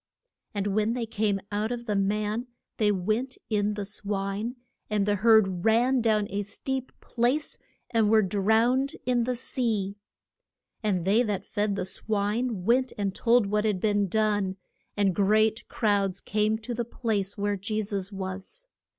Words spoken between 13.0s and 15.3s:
told what had been done, and